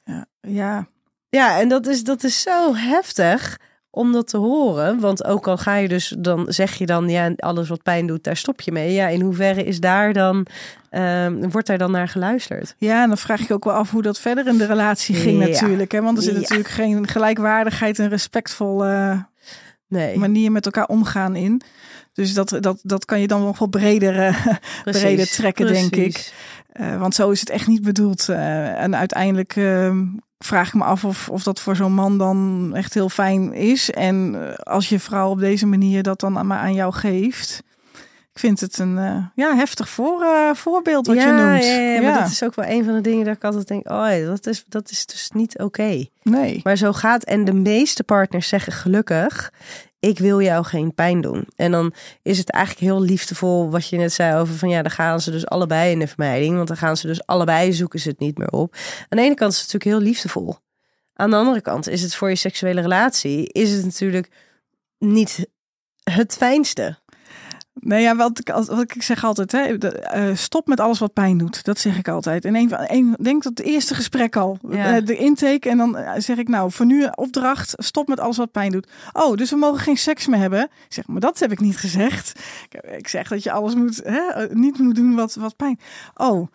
[0.04, 0.88] Ja, ja.
[1.30, 3.60] Ja, en dat is, dat is zo heftig
[3.92, 5.00] om dat te horen.
[5.00, 8.24] Want ook al ga je dus, dan zeg je dan, ja, alles wat pijn doet,
[8.24, 8.94] daar stop je mee.
[8.94, 10.46] Ja, in hoeverre is daar dan,
[10.90, 12.76] ehm, wordt daar dan naar geluisterd?
[12.78, 15.42] ja, en dan vraag ik ook wel af hoe dat verder in de relatie ging
[15.42, 15.48] Ja.
[15.48, 15.92] natuurlijk.
[15.92, 16.02] Hè?
[16.02, 16.40] Want er zit Ja.
[16.40, 19.20] natuurlijk geen gelijkwaardigheid en respectvol eh,
[19.88, 21.62] Nee, manier met elkaar omgaan in.
[22.14, 24.46] Dus dat, dat, dat kan je dan nog wel breder, eh,
[24.84, 25.02] precies.
[25.02, 26.34] breder trekken, denk ik.
[26.72, 28.30] Eh, want zo is het echt niet bedoeld.
[28.30, 30.06] Eh, en uiteindelijk ehm,
[30.46, 33.92] vraag ik me af of, of dat voor zo'n man dan echt heel fijn is.
[33.92, 37.64] En eh, als je vrouw op deze manier dat dan maar aan jou geeft.
[38.34, 41.66] Ik vind het een eh, ja, heftig voor, eh, voorbeeld wat ja, je noemt.
[41.66, 43.90] Ja, ja, maar dat is ook wel een van de dingen dat ik altijd denk,
[43.90, 46.06] oh, dat is, dat is dus niet oké.
[46.24, 46.60] Nee.
[46.64, 49.52] Maar zo gaat, en de meeste partners zeggen gelukkig,
[50.00, 51.48] ik wil jou geen pijn doen.
[51.56, 54.92] En dan is het eigenlijk heel liefdevol wat je net zei over van ja, dan
[54.92, 58.10] gaan ze dus allebei in de vermijding, want dan gaan ze dus allebei zoeken ze
[58.10, 58.76] het niet meer op.
[59.10, 60.56] Aan de ene kant is het natuurlijk heel liefdevol.
[61.14, 64.30] Aan de andere kant is het voor je seksuele relatie, is het natuurlijk
[64.98, 65.48] niet
[66.04, 66.98] het fijnste.
[67.82, 71.14] Nee, ja, wat ik, wat ik zeg altijd, hè, de, eh, stop met alles wat
[71.14, 71.64] pijn doet.
[71.64, 72.46] Dat zeg ik altijd.
[72.46, 74.96] En een, een, denk dat het eerste gesprek al, Ja.
[74.96, 75.70] eh, de intake.
[75.70, 78.88] En dan eh, zeg ik nou, voor nu opdracht, stop met alles wat pijn doet.
[79.14, 80.64] Oh, dus we mogen geen seks meer hebben.
[80.64, 82.40] Ik zeg, maar dat heb ik niet gezegd.
[82.70, 85.80] Ik, ik zeg dat je alles moet, hè, niet moet doen wat, wat pijn.
[86.16, 86.48] Oh.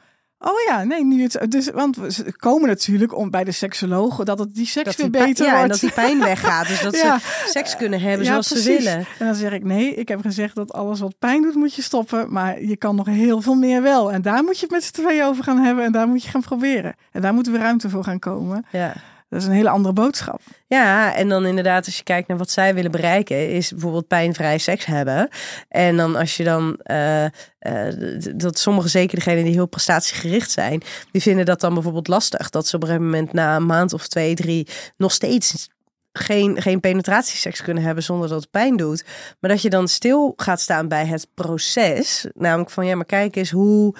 [0.46, 4.38] Oh ja, nee, nu het, dus, want we komen natuurlijk om bij de seksoloog dat
[4.38, 5.70] het die seks Dat weer die beter ja, en wordt.
[5.72, 6.68] dat die pijn weggaat.
[6.68, 7.18] Dus dat Ja.
[7.18, 8.96] ze seks kunnen hebben Ja, zoals ze willen.
[9.18, 11.82] En dan zeg ik nee, ik heb gezegd dat alles wat pijn doet moet je
[11.82, 14.12] stoppen, maar je kan nog heel veel meer wel.
[14.12, 16.30] En daar moet je het met z'n tweeën over gaan hebben en daar moet je
[16.30, 16.94] gaan proberen.
[17.12, 18.66] En daar moeten we ruimte voor gaan komen.
[18.70, 18.92] Ja.
[19.34, 20.40] Dat is een hele andere boodschap.
[20.66, 24.58] Ja, en dan inderdaad, als je kijkt naar wat zij willen bereiken, is bijvoorbeeld pijnvrij
[24.58, 25.28] seks hebben.
[25.68, 26.76] En dan als je dan,
[28.18, 32.50] d- dat sommige, zeker degenen die heel prestatiegericht zijn, die vinden dat dan bijvoorbeeld lastig.
[32.50, 35.68] Dat ze op een gegeven moment na een maand of twee, drie nog steeds
[36.12, 39.04] geen, geen penetratieseks kunnen hebben zonder dat het pijn doet.
[39.40, 42.26] Maar dat je dan stil gaat staan bij het proces.
[42.34, 43.94] Namelijk van, ja, maar kijk eens hoe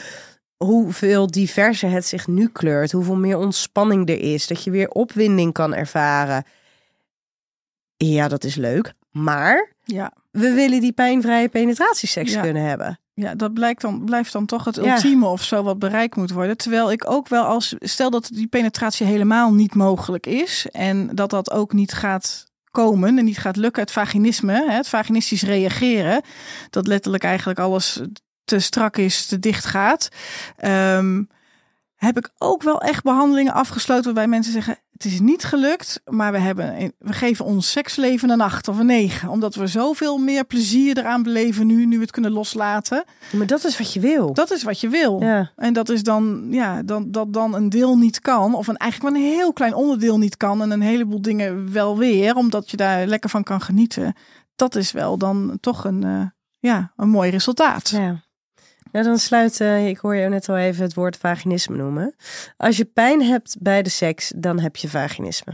[0.65, 5.53] hoeveel diverser het zich nu kleurt, hoeveel meer ontspanning er is, dat je weer opwinding
[5.53, 6.45] kan ervaren.
[7.97, 12.41] Ja, dat is leuk, maar Ja, we willen die pijnvrije penetratieseks Ja.
[12.41, 12.99] kunnen hebben.
[13.15, 14.95] ja dat blijkt dan, blijft dan toch het Ja.
[14.95, 16.57] ultieme of zo wat bereikt moet worden.
[16.57, 21.31] Terwijl ik ook wel als, stel dat die penetratie helemaal niet mogelijk is en dat
[21.31, 26.23] dat ook niet gaat komen en niet gaat lukken, het vaginisme, het vaginistisch reageren,
[26.71, 28.01] dat letterlijk eigenlijk alles
[28.45, 30.09] te strak is, te dicht gaat.
[30.57, 31.23] Ehm,
[31.95, 36.33] heb ik ook wel echt behandelingen afgesloten waarbij mensen zeggen: het is niet gelukt, maar
[36.33, 40.45] we, hebben, we geven ons seksleven een acht of een negen, omdat we zoveel meer
[40.45, 43.05] plezier eraan beleven nu, nu we het kunnen loslaten.
[43.33, 44.33] Maar dat is wat je wil.
[44.33, 45.21] Dat is wat je wil.
[45.21, 45.51] Ja.
[45.57, 49.13] En dat is dan, ja, dan, dat dan een deel niet kan, of een, eigenlijk
[49.15, 52.77] maar een heel klein onderdeel niet kan, en een heleboel dingen wel weer, omdat je
[52.77, 54.15] daar lekker van kan genieten.
[54.57, 56.27] Dat is wel dan toch een, eh,
[56.59, 57.89] ja, een mooi resultaat.
[57.89, 58.23] Ja.
[58.95, 62.15] Nou, dan sluit, eh, ik hoor je net al even het woord vaginisme noemen.
[62.57, 65.53] Als je pijn hebt bij de seks, dan heb je vaginisme.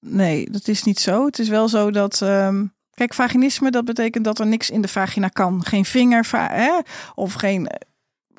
[0.00, 1.26] Nee, dat is niet zo.
[1.26, 2.22] Het is wel zo dat.
[2.22, 5.64] ehm, kijk, vaginisme, dat betekent dat er niks in de vagina kan.
[5.64, 6.78] Geen vinger, hè?
[7.14, 7.68] of geen.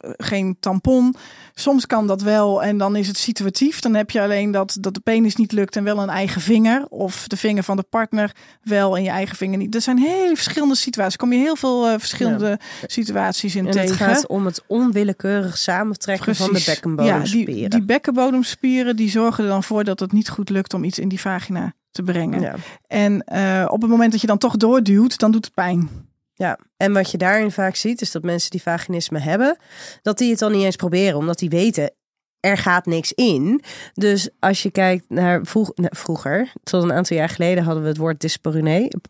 [0.08, 1.15] Eh, geen tampon.
[1.54, 3.80] Soms kan dat wel en dan is het situatief.
[3.80, 6.86] Dan heb je alleen dat, dat de penis niet lukt en wel een eigen vinger.
[6.89, 9.76] Of de vinger van de partner wel en je eigen vinger niet.
[9.76, 11.15] Er zijn hele verschillende situaties.
[11.15, 13.88] Kom je heel veel uh, verschillende situaties in En tegen.
[13.88, 17.54] het gaat om het onwillekeurig samentrekken van de bekkenbodemspieren.
[17.54, 20.84] Ja, die, die bekkenbodemspieren die zorgen er dan voor dat het niet goed lukt om
[20.84, 22.41] iets in die vagina te brengen.
[22.41, 22.56] Ja.
[22.88, 25.89] En eh, op het moment dat je dan toch doorduwt, dan doet het pijn.
[26.38, 29.58] Ja, en wat je daarin vaak ziet, is dat mensen die vaginisme hebben,
[30.02, 31.91] dat die het dan niet eens proberen, omdat die weten,
[32.39, 33.63] er gaat niks in.
[33.93, 37.97] Dus als je kijkt naar vroeg, vroeger, tot een aantal jaar geleden hadden we het
[37.97, 38.21] woord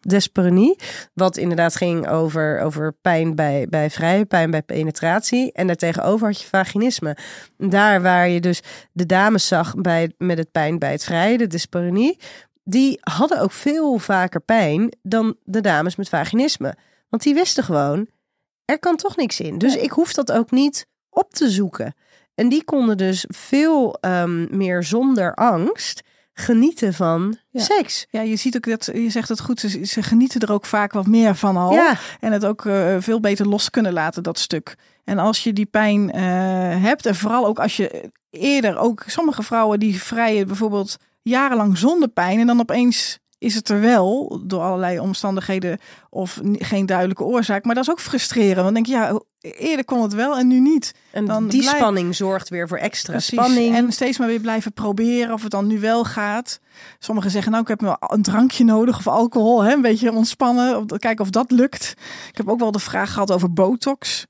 [0.01, 0.75] dyspareunie,
[1.13, 5.51] wat inderdaad ging over, over pijn bij, bij vrije, pijn bij penetratie.
[5.51, 7.17] En daartegenover had je vaginisme.
[7.57, 8.61] Daar waar je dus
[8.91, 12.17] de dames zag bij, met het pijn bij het vrije, de dyspareunie,
[12.63, 16.75] die hadden ook veel vaker pijn dan de dames met vaginisme.
[17.09, 18.07] Want die wisten gewoon,
[18.65, 19.57] er kan toch niks in.
[19.57, 21.95] Dus ik hoef dat ook niet op te zoeken.
[22.35, 26.01] En die konden dus veel ehm, meer zonder angst
[26.33, 27.61] genieten van Ja.
[27.63, 28.05] seks.
[28.09, 30.91] Ja, je ziet ook dat, je zegt het goed, ze, ze genieten er ook vaak
[30.93, 31.71] wat meer van al.
[31.71, 34.75] Ja, En het ook eh, veel beter los kunnen laten, dat stuk.
[35.03, 36.21] En als je die pijn eh,
[36.81, 42.09] hebt, en vooral ook als je eerder, ook sommige vrouwen die vrijen bijvoorbeeld jarenlang zonder
[42.09, 42.39] pijn.
[42.39, 47.65] En dan opeens is het er wel, door allerlei omstandigheden of geen duidelijke oorzaak.
[47.65, 48.55] Maar dat is ook frustrerend.
[48.55, 49.21] Want dan denk je, ja,
[49.51, 50.93] eerder kon het wel en nu niet.
[51.11, 53.39] en Dan die blijf- spanning zorgt weer voor extra Precies.
[53.39, 53.75] spanning.
[53.75, 56.59] En steeds maar weer blijven proberen of het dan nu wel gaat.
[56.99, 59.61] Sommigen zeggen, nou, ik heb wel een drankje nodig of alcohol.
[59.63, 59.73] Hè?
[59.73, 60.85] Een beetje ontspannen.
[60.87, 61.93] Kijken of dat lukt.
[62.29, 64.25] Ik heb ook wel de vraag gehad over botox.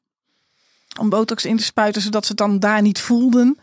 [0.99, 3.57] Om botox in te spuiten, zodat ze het dan daar niet voelden.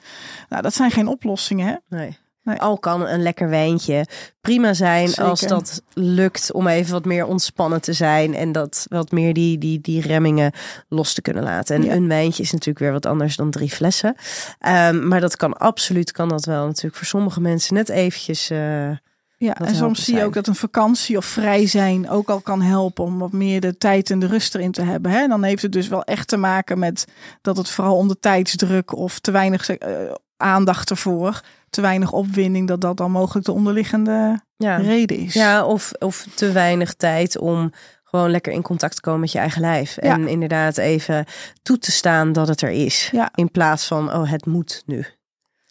[0.49, 1.67] Nou, dat zijn geen oplossingen.
[1.67, 1.97] Hè?
[1.97, 2.19] Nee.
[2.45, 2.59] Nee.
[2.61, 4.07] Al kan een lekker wijntje
[4.41, 5.25] prima zijn Zeker.
[5.25, 9.59] als dat lukt om even wat meer ontspannen te zijn en dat wat meer die,
[9.59, 10.53] die, die remmingen
[10.89, 11.77] los te kunnen laten.
[11.77, 11.93] En Ja.
[11.93, 14.15] een wijntje is natuurlijk weer wat anders dan drie flessen.
[14.59, 18.51] Ehm, maar dat kan absoluut, kan dat wel natuurlijk voor sommige mensen net eventjes.
[18.51, 18.91] eh,
[19.39, 22.63] Ja, en soms zie je ook dat een vakantie of vrij zijn ook al kan
[22.63, 25.11] helpen om wat meer de tijd en de rust erin te hebben.
[25.11, 25.27] Hè?
[25.27, 27.05] Dan heeft het dus wel echt te maken met
[27.43, 29.89] dat het vooral om de tijdsdruk of te weinig eh,
[30.37, 31.41] aandacht ervoor,
[31.75, 34.77] te weinig opwinding, dat dat dan mogelijk de onderliggende ja.
[34.77, 35.35] reden is.
[35.35, 37.73] ja, of, of te weinig tijd om
[38.05, 39.97] gewoon lekker in contact te komen met je eigen lijf.
[40.01, 40.13] Ja.
[40.13, 41.27] En inderdaad even
[41.63, 43.09] toe te staan dat het er is.
[43.13, 43.31] Ja.
[43.35, 45.07] In plaats van, oh, het moet nu.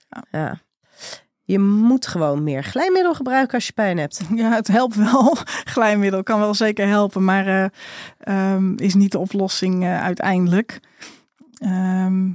[0.09, 0.23] Ja.
[0.31, 0.61] Ja.
[1.43, 4.21] Je moet gewoon meer glijmiddel gebruiken als je pijn hebt.
[4.35, 5.37] Ja, het helpt wel.
[5.73, 7.65] Glijmiddel kan wel zeker helpen, maar eh,
[8.19, 10.79] ehm, is niet de oplossing eh, uiteindelijk.
[11.57, 12.31] Ehm,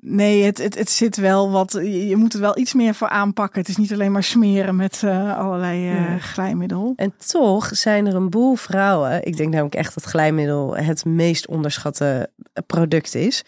[0.00, 1.72] nee, het, het, het zit wel wat.
[1.82, 3.60] Je moet er wel iets meer voor aanpakken.
[3.60, 6.92] Het is niet alleen maar smeren met eh, allerlei eh, glijmiddel.
[6.96, 9.26] En toch zijn er een boel vrouwen.
[9.26, 12.30] Ik denk namelijk echt dat glijmiddel het meest onderschatte
[12.66, 13.44] product is.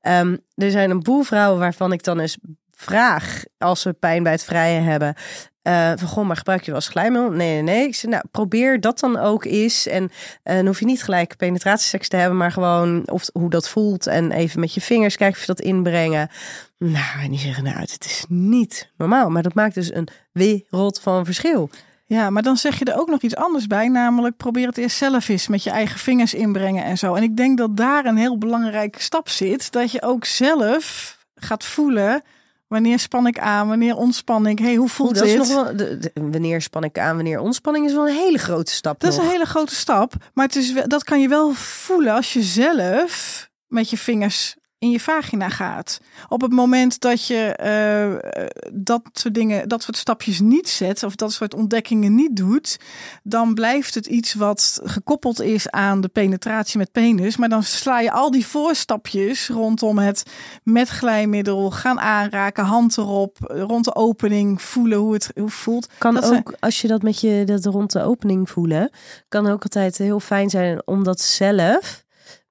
[0.00, 2.38] Ehm, er zijn een boel vrouwen waarvan ik dan eens
[2.80, 5.14] vraag als ze pijn bij het vrije hebben.
[5.62, 7.30] Eh, van maar gebruik je wel eens glijmiddel?
[7.30, 7.88] Nee, nee, nee.
[7.88, 9.86] Ik nou, probeer dat dan ook eens.
[9.86, 10.10] En
[10.42, 14.06] eh, dan hoef je niet gelijk penetratieseks te hebben, maar gewoon of, hoe dat voelt.
[14.06, 16.30] En even met je vingers kijken of je dat inbrengen.
[16.78, 19.30] Nou, en die zeggen, nou, het is niet normaal.
[19.30, 21.70] Maar dat maakt dus een wereld van verschil.
[22.06, 24.96] Ja, maar dan zeg je er ook nog iets anders bij, namelijk probeer het eerst
[24.96, 27.14] zelf eens met je eigen vingers inbrengen en zo.
[27.14, 31.64] En ik denk dat daar een heel belangrijke stap zit, dat je ook zelf gaat
[31.64, 32.22] voelen
[32.70, 35.40] wanneer span ik aan, wanneer ontspan ik, hey, hoe voelt Oeh, dat dit?
[35.42, 38.38] is nog wel, de, de- wanneer span ik aan, wanneer ontspanning is wel een hele
[38.38, 39.00] grote stap.
[39.00, 42.32] Dat is een hele grote stap, maar het is, dat kan je wel voelen als
[42.32, 46.00] je zelf met je vingers in je vagina gaat.
[46.28, 51.14] Op het moment dat je eh, dat soort dingen, dat soort stapjes niet zet of
[51.14, 52.76] dat soort ontdekkingen niet doet,
[53.22, 57.36] dan blijft het iets wat gekoppeld is aan de penetratie met penis.
[57.36, 60.22] Maar dan sla je al die voorstapjes rondom het
[60.62, 65.88] met glijmiddel gaan aanraken, hand erop, rond de opening voelen hoe het hoe het voelt.
[65.98, 68.90] kan dat ook, zijn- als je dat met je dat rond de opening voelen,
[69.28, 72.04] kan ook altijd heel fijn zijn om dat zelf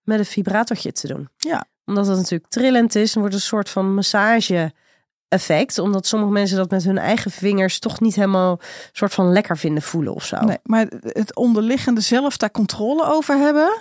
[0.04, 1.30] met een vibratortje te doen.
[1.38, 1.66] Ja.
[1.90, 4.74] Omdat het natuurlijk trillend is, dan wordt een soort van massage
[5.28, 5.78] effect.
[5.78, 8.60] Omdat sommige mensen dat met hun eigen vingers toch niet helemaal
[8.92, 10.40] soort van lekker vinden voelen of zo.
[10.40, 13.78] Nee, maar het onderliggende zelf daar controle over hebben,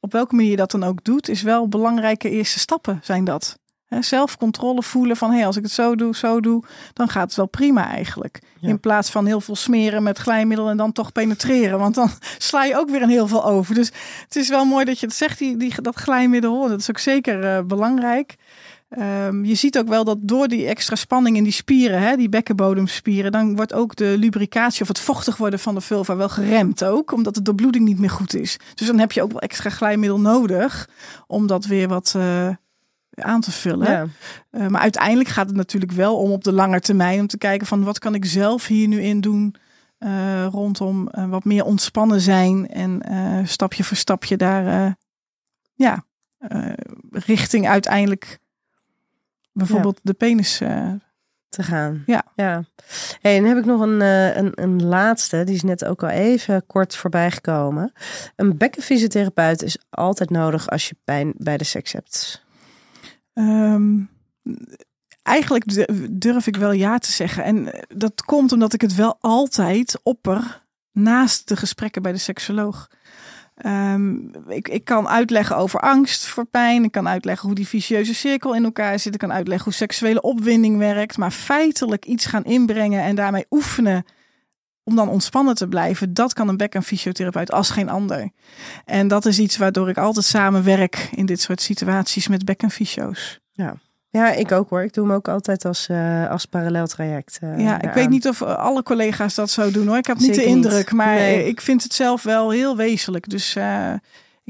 [0.00, 3.58] op welke manier je dat dan ook doet, is wel belangrijke eerste stappen zijn dat.
[3.90, 6.62] Hè, zelf controle voelen van, hey, als ik het zo doe, zo doe,
[6.92, 8.40] dan gaat het wel prima eigenlijk.
[8.60, 8.68] Ja.
[8.68, 12.64] In plaats van heel veel smeren met glijmiddel en dan toch penetreren, want dan sla
[12.64, 13.74] je ook weer een heel veel over.
[13.74, 13.92] Dus
[14.24, 16.98] het is wel mooi dat je het zegt, die, die, dat glijmiddel, dat is ook
[16.98, 18.36] zeker eh, belangrijk.
[18.88, 22.28] Ehm, je ziet ook wel dat door die extra spanning in die spieren, hè, die
[22.28, 26.84] bekkenbodemspieren, dan wordt ook de lubricatie of het vochtig worden van de vulva wel geremd
[26.84, 28.58] ook, omdat de doorbloeding niet meer goed is.
[28.74, 30.88] Dus dan heb je ook wel extra glijmiddel nodig
[31.26, 32.48] om dat weer wat uh,
[33.14, 33.90] aan te vullen.
[33.90, 34.06] Ja.
[34.50, 37.66] Uh, maar uiteindelijk gaat het natuurlijk wel om op de lange termijn om te kijken
[37.66, 39.54] van wat kan ik zelf hier nu in doen
[39.98, 43.02] uh, rondom wat meer ontspannen zijn en
[43.48, 44.96] stapje voor stapje daar
[45.74, 46.04] ja,
[47.10, 48.38] richting uiteindelijk
[49.52, 50.00] bijvoorbeeld ja.
[50.02, 50.56] de penis
[51.48, 52.02] te gaan.
[52.06, 52.22] Ja.
[52.34, 52.64] ja.
[53.20, 56.08] Hey, en dan heb ik nog een, een, een laatste, die is net ook al
[56.08, 57.92] even kort voorbij gekomen.
[58.36, 62.44] Een bekkenfysiotherapeut is altijd nodig als je pijn bij de seks hebt.
[63.40, 64.10] Um,
[65.22, 67.44] eigenlijk durf ik wel ja te zeggen.
[67.44, 72.18] En eh, dat komt omdat ik het wel altijd opper naast de gesprekken bij de
[72.18, 72.90] seksoloog.
[73.66, 76.84] Um, ik, ik kan uitleggen over angst voor pijn.
[76.84, 79.12] Ik kan uitleggen hoe die vicieuze cirkel in elkaar zit.
[79.12, 81.16] Ik kan uitleggen hoe seksuele opwinding werkt.
[81.16, 84.04] Maar feitelijk iets gaan inbrengen en daarmee oefenen
[84.90, 88.30] om dan ontspannen te blijven, dat kan een bek- en fysiotherapeut als geen ander.
[88.84, 92.70] En dat is iets waardoor ik altijd samenwerk in dit soort situaties met bek- en
[92.70, 93.40] fysio's.
[93.52, 93.74] Ja.
[94.12, 94.82] Ja, ik ook hoor.
[94.82, 97.38] Ik doe hem ook altijd als, uh, als parallel traject.
[97.44, 99.96] Uh, ja, ik weet niet of alle collega's dat zo doen hoor.
[99.96, 100.92] Ik heb niet de indruk, niet.
[100.92, 101.46] maar Nee.
[101.48, 103.28] ik vind het zelf wel heel wezenlijk.
[103.28, 103.92] Dus uh,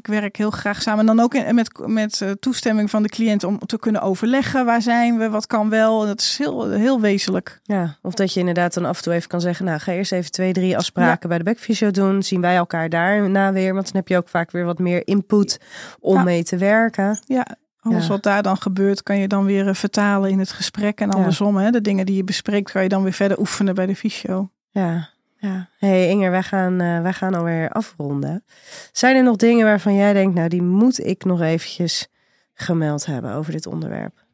[0.01, 1.01] ik werk heel graag samen.
[1.01, 4.65] En dan ook in, met, met uh, toestemming van de cliënt om te kunnen overleggen.
[4.65, 5.31] Waar zijn we?
[5.31, 6.07] Wat kan wel?
[6.07, 7.61] Dat is heel, heel wezenlijk.
[7.63, 9.65] Ja, of dat je inderdaad dan af en toe even kan zeggen...
[9.65, 12.23] nou, ga eerst even twee, drie afspraken bij de bekfysio doen.
[12.23, 13.75] Zien wij elkaar daarna weer.
[13.75, 15.61] Want dan heb je ook vaak weer wat meer input
[16.01, 16.23] om Ja.
[16.23, 17.19] mee te werken.
[17.27, 17.47] Ja,
[17.81, 18.09] alles Ja.
[18.09, 21.01] wat daar dan gebeurt kan je dan weer eh, vertalen in het gesprek.
[21.01, 23.87] En andersom, hè, de dingen die je bespreekt kan je dan weer verder oefenen bij
[23.87, 24.51] de fysio.
[24.71, 25.09] Ja,
[25.41, 25.69] ja.
[25.79, 28.45] hey Inger, wij gaan, uh, gaan alweer afronden.
[28.93, 30.35] Zijn er nog dingen waarvan jij denkt...
[30.35, 32.09] nou, die moet ik nog eventjes
[32.55, 34.25] gemeld hebben over dit onderwerp?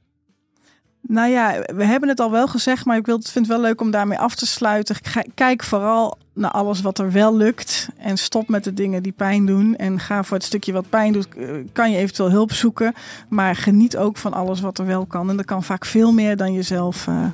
[1.09, 3.81] Nou ja, we hebben het al wel gezegd, maar ik wil, vind het wel leuk
[3.81, 4.97] om daarmee af te sluiten.
[5.35, 7.89] Kijk vooral naar alles wat er wel lukt.
[7.97, 9.77] En stop met de dingen die pijn doen.
[9.77, 12.95] En ga voor het stukje wat pijn doet, eh, kan je eventueel hulp zoeken.
[13.29, 15.31] Maar geniet ook van alles wat er wel kan.
[15.31, 17.27] En dat kan vaak veel meer dan je zelf uh,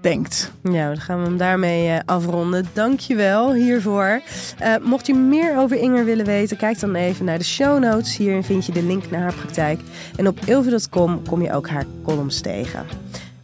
[0.00, 0.52] denkt.
[0.62, 2.66] Ja, dan gaan we hem daarmee uh, afronden.
[2.72, 4.20] Dankjewel hiervoor.
[4.62, 8.16] Uh, mocht je meer over Inger willen weten, kijk dan even naar de show notes.
[8.16, 9.80] Hierin vind je de link naar haar praktijk.
[10.16, 12.86] En op ilve.com kom je ook haar columns tegen.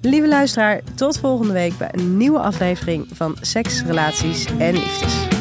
[0.01, 5.32] Lieve luisteraar, tot volgende week bij een nieuwe aflevering van Seks, Relaties en Liefdes.